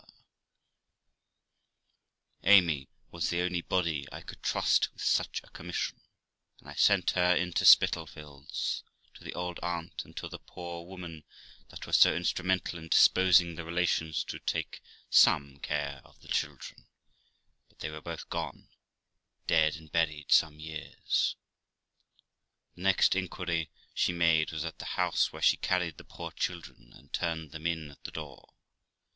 THE 0.01 0.07
LIFE 0.07 0.09
OF 0.13 0.19
ROXANA 2.41 2.55
30$ 2.61 2.63
Amy 2.63 2.81
was 3.11 3.29
the 3.29 3.41
only 3.41 3.61
body 3.61 4.07
I 4.11 4.21
could 4.21 4.41
trust 4.41 4.89
with 4.93 5.03
such 5.03 5.41
a 5.43 5.49
commission, 5.51 6.01
and 6.59 6.67
I 6.67 6.73
sent 6.73 7.11
her 7.11 7.35
into 7.35 7.65
Spitalfields, 7.65 8.83
to 9.13 9.23
the 9.23 9.35
old 9.35 9.59
aunt 9.61 10.03
and 10.03 10.17
to 10.17 10.27
the 10.27 10.39
poor 10.39 10.87
woman 10.87 11.23
that 11.69 11.85
were 11.85 11.93
so 11.93 12.15
instrumental 12.15 12.79
in 12.79 12.87
disposing 12.87 13.53
the 13.53 13.63
relations 13.63 14.23
to 14.23 14.39
take 14.39 14.81
some 15.11 15.57
care 15.59 16.01
of 16.03 16.19
the 16.21 16.27
children, 16.29 16.87
but 17.69 17.77
they 17.77 17.91
were 17.91 18.01
both 18.01 18.27
gone, 18.27 18.69
dead 19.45 19.75
and 19.75 19.91
buried 19.91 20.31
some 20.31 20.59
years. 20.59 21.35
The 22.73 22.81
next 22.81 23.15
inquiry 23.15 23.69
she 23.93 24.13
made 24.13 24.51
was 24.51 24.65
at 24.65 24.79
the 24.79 24.85
house 24.97 25.31
where 25.31 25.43
she 25.43 25.57
carried 25.57 25.97
the 25.99 26.03
poor 26.03 26.31
children, 26.31 26.91
and 26.97 27.13
turned 27.13 27.51
them 27.51 27.67
in 27.67 27.91
at 27.91 28.03
the 28.03 28.09
door. 28.09 28.55